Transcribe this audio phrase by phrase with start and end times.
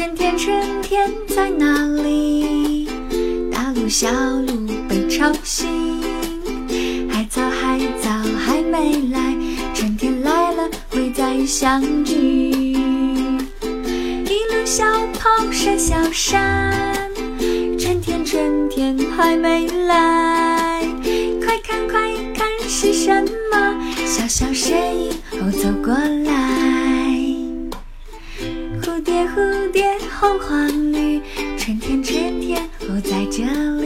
[0.00, 2.88] 春天，春天在哪里？
[3.52, 5.68] 大路小路被吵醒，
[7.10, 8.08] 海草海草
[8.38, 9.36] 还没来，
[9.74, 12.14] 春天来了会再相聚。
[12.14, 14.86] 一路小
[15.18, 16.74] 跑上小山，
[17.78, 20.82] 春天春天还没来，
[21.44, 23.22] 快看快看是什
[23.52, 23.78] 么？
[24.06, 25.92] 小小身影哦走过
[26.24, 26.39] 来。
[29.00, 29.82] 蝴蝶蝴蝶
[30.20, 31.22] 红黄绿，
[31.56, 33.44] 春天春天我在这
[33.76, 33.79] 里。